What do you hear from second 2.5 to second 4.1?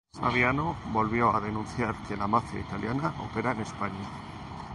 italiana opera en España